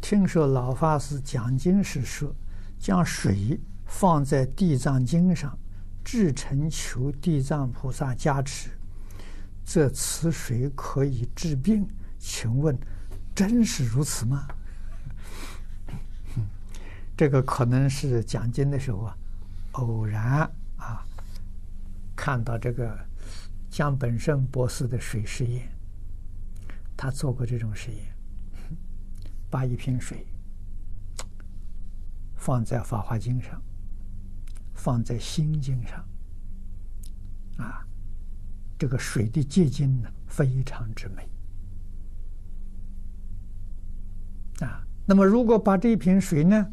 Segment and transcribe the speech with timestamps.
[0.00, 2.34] 听说老法师讲经时说，
[2.78, 5.58] 将水放在地藏经上，
[6.04, 8.70] 至诚求地藏菩萨加持，
[9.64, 11.86] 这此水可以治病。
[12.18, 12.76] 请问，
[13.34, 14.48] 真是如此吗？
[17.16, 19.16] 这个可能是讲经的时候啊，
[19.72, 20.42] 偶然
[20.76, 21.04] 啊
[22.16, 22.98] 看到这个
[23.70, 25.68] 江本胜博士的水实验，
[26.96, 28.17] 他做过这种实验。
[29.50, 30.26] 把一瓶水
[32.36, 33.60] 放在《法华经》上，
[34.74, 36.04] 放在《心经》上，
[37.56, 37.86] 啊，
[38.78, 41.28] 这个水的结晶呢，非常之美，
[44.60, 46.72] 啊，那么如果把这一瓶水呢，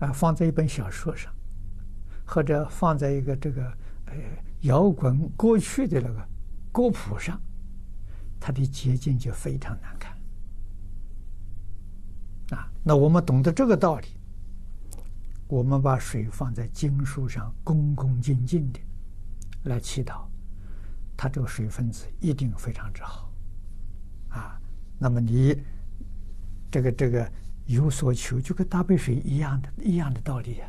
[0.00, 1.34] 啊，放在一本小说上，
[2.26, 3.64] 或者放在一个这个
[4.06, 4.14] 呃
[4.60, 6.28] 摇滚歌曲的那个
[6.70, 7.40] 歌谱上，
[8.38, 10.17] 它的结晶就非常难看。
[12.88, 14.06] 那我们懂得这个道理，
[15.46, 18.80] 我们把水放在经书上，恭恭敬敬的
[19.64, 20.26] 来祈祷，
[21.14, 23.30] 它这个水分子一定非常之好。
[24.30, 24.58] 啊，
[24.98, 25.62] 那么你
[26.70, 27.30] 这个这个
[27.66, 30.66] 有所求，就跟大杯水一样的一样的道理呀，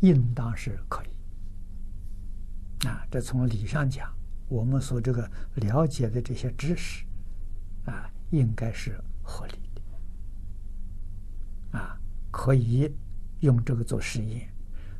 [0.00, 2.86] 应当是可以。
[2.88, 4.10] 啊，这从理上讲，
[4.48, 7.04] 我们所这个了解的这些知识，
[7.84, 9.58] 啊，应该是合理。
[12.44, 12.92] 啊，可以
[13.40, 14.46] 用这个做实验，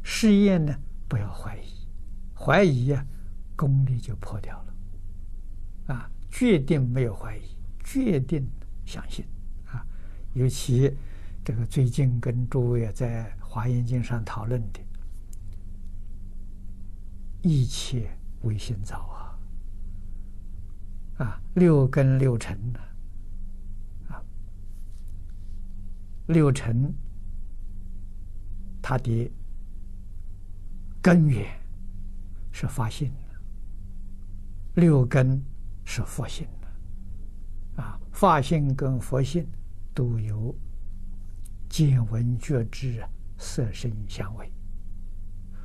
[0.03, 0.75] 实验呢，
[1.07, 1.87] 不要怀疑，
[2.35, 3.07] 怀疑呀，
[3.55, 5.95] 功力就破掉了。
[5.95, 8.49] 啊，决定没有怀疑，决定
[8.87, 9.27] 相信。
[9.67, 9.87] 啊，
[10.33, 10.91] 尤其
[11.45, 14.81] 这个最近跟诸位在华严经上讨论的，
[17.43, 18.09] 一切
[18.41, 19.37] 唯心造
[21.19, 22.81] 啊，啊，六根六尘呢。
[26.29, 26.91] 六尘，
[28.87, 29.33] 它的
[31.01, 31.59] 根源
[32.53, 33.11] 是法性，
[34.75, 35.43] 六根
[35.87, 39.49] 是佛性的，啊，法性跟佛性
[39.95, 40.55] 都有
[41.67, 43.03] 见闻觉知
[43.39, 44.53] 色声香味。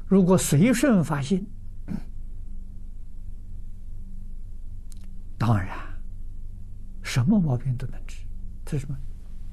[0.08, 1.46] 如果随顺法性，
[5.38, 5.78] 当然
[7.04, 8.24] 什么毛病都能治。
[8.64, 8.98] 这是什么？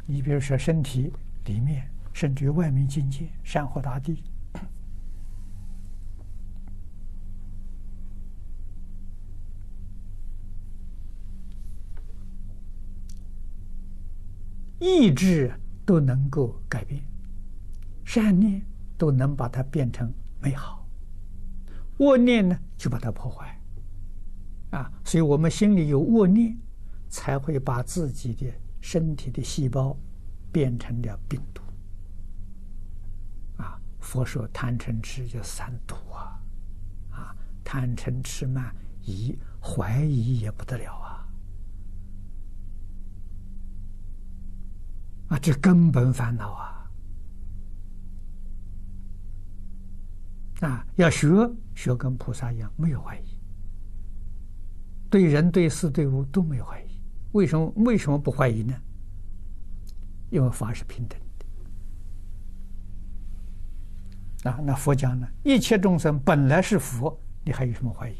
[0.06, 1.12] 你比如说，身体
[1.47, 4.22] 里面，甚至于外面境界，山河大地，
[14.81, 15.53] 意志
[15.84, 17.03] 都能够改变，
[18.03, 18.62] 善念
[18.97, 20.10] 都能把它变成
[20.41, 20.88] 美好，
[21.98, 23.60] 恶念呢就把它破坏。
[24.71, 26.56] 啊，所以我们心里有恶念，
[27.10, 28.50] 才会把自己的。
[28.81, 29.97] 身体的细胞
[30.53, 31.60] 变成了病毒！
[34.06, 36.41] 佛说贪嗔痴就三毒啊！
[37.11, 38.72] 啊，贪嗔痴慢
[39.03, 41.28] 疑，怀疑也不得了啊！
[45.31, 46.89] 啊，这根本烦恼啊！
[50.61, 51.28] 啊，要学
[51.75, 53.41] 学跟菩萨一样，没有怀疑，
[55.11, 57.03] 对人对事对物都没有怀疑。
[57.33, 58.72] 为什么为什么不怀疑呢？
[60.31, 61.27] 因为法是平等的
[64.44, 64.60] 啊！
[64.62, 65.28] 那佛讲呢？
[65.42, 68.14] 一切众生本来是佛，你还有什么怀疑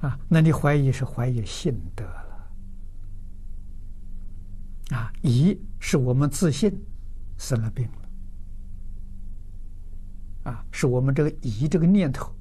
[0.00, 0.08] 呢？
[0.08, 2.50] 啊，那你怀疑是怀疑信德了
[4.96, 5.12] 啊！
[5.22, 6.84] 疑是我们自信
[7.36, 7.88] 生了病
[10.44, 10.64] 了啊！
[10.72, 12.32] 是我们这个疑这个念头。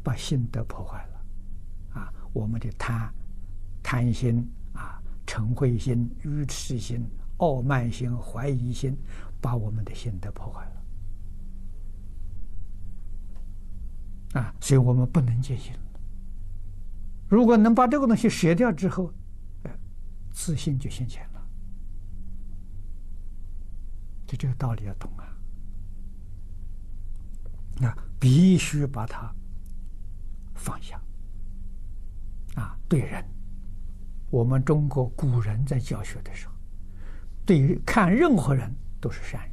[0.00, 3.12] 把心得破坏了，啊，我们的贪
[3.82, 7.04] 贪心啊、嗔恚心、愚痴心、
[7.38, 8.96] 傲慢心、怀疑心，
[9.40, 10.64] 把我们的心都破坏
[14.34, 15.72] 了，啊，所以我们不能戒心。
[17.28, 19.12] 如果能把这个东西舍掉之后，
[20.30, 21.42] 自信就现前了。
[24.26, 25.26] 就这个道理要懂啊，
[27.80, 29.34] 那必须把它。
[30.60, 31.00] 放下
[32.56, 32.76] 啊！
[32.88, 33.24] 对人，
[34.28, 36.52] 我们中国古人在教学的时候，
[37.48, 39.52] 对于看任何人都是善人。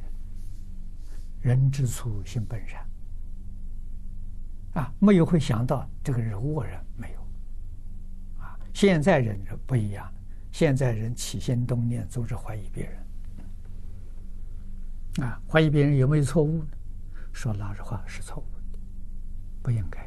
[1.40, 2.86] 人之初，性本善。
[4.74, 7.20] 啊，没有会想到这个人是恶人，没有。
[8.38, 10.12] 啊，现在人是不一样，
[10.52, 13.02] 现在人起心动念总是怀疑别人。
[15.26, 16.68] 啊，怀疑别人有没有错误呢？
[17.32, 18.78] 说老实话是错误的，
[19.62, 20.06] 不应该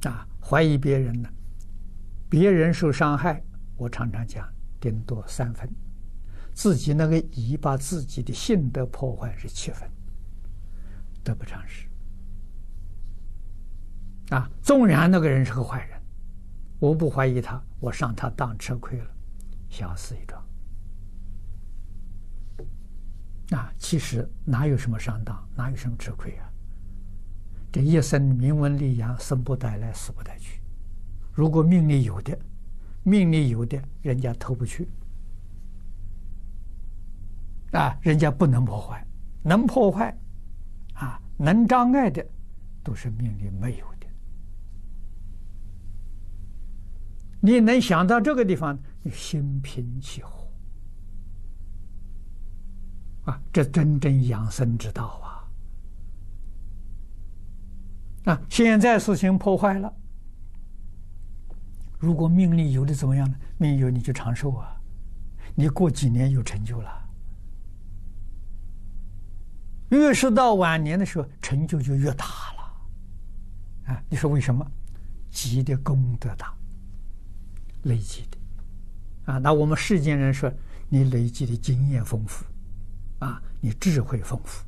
[0.00, 0.10] 的。
[0.10, 1.30] 啊，怀疑别人呢，
[2.28, 3.40] 别人受伤害，
[3.78, 4.46] 我常常讲，
[4.80, 5.66] 顶多三分，
[6.52, 9.88] 自己那个疑把自己的性德破坏是七分，
[11.22, 11.88] 得不偿失。
[14.30, 15.98] 啊，纵然那个人是个坏人，
[16.80, 19.06] 我不怀疑他，我上他当吃亏了，
[19.70, 20.44] 小事一桩。
[23.52, 26.50] 啊，其实哪有什么上当，哪有什么吃亏啊？
[27.70, 30.60] 这一生名闻利养，生不带来，死不带去。
[31.32, 32.36] 如果命里有的，
[33.08, 34.88] 命里有的，人家偷不去。
[37.72, 39.06] 啊，人家不能破坏，
[39.42, 40.16] 能破坏，
[40.94, 42.24] 啊，能障碍的，
[42.82, 44.06] 都是命里没有的。
[47.40, 50.30] 你能想到这个地方，你心平气和。
[53.24, 55.20] 啊，这真正养生之道
[58.24, 58.32] 啊！
[58.32, 59.94] 啊，现在事情破坏了，
[61.98, 63.36] 如果命里有的怎么样呢？
[63.56, 64.80] 命有你就长寿啊，
[65.54, 67.08] 你过几年有成就了。
[69.90, 73.92] 越是到晚年的时候，成就就越大了。
[73.92, 74.64] 啊，你说为什么？
[75.30, 76.54] 积的功德大，
[77.82, 79.32] 累积的。
[79.32, 80.52] 啊，那我们世间人说，
[80.88, 82.44] 你累积的经验丰富。
[83.18, 84.64] 啊，你智慧丰富，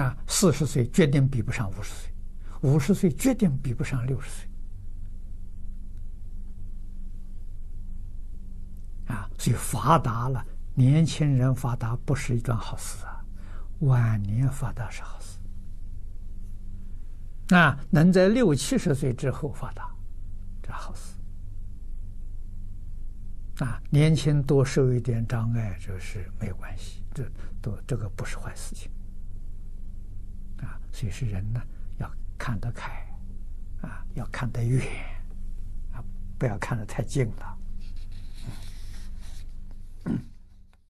[0.00, 2.10] 啊，四十岁绝对比不上五十岁，
[2.62, 4.48] 五十岁绝对比不上六十岁，
[9.06, 10.44] 啊，所以发达了，
[10.74, 13.24] 年轻人发达不是一桩好事啊，
[13.80, 15.38] 晚年发达是好事，
[17.54, 19.94] 啊，能在六七十岁之后发达，
[20.62, 21.14] 这好事。
[23.64, 27.28] 啊，年轻多受一点障碍，这是没有关系，这
[27.60, 28.88] 都这个不是坏事情。
[30.58, 31.60] 啊，所以是人呢
[32.38, 32.90] 看得开，
[33.82, 34.80] 啊，要看得远，
[35.92, 36.02] 啊，
[36.38, 37.57] 不要看得太近了。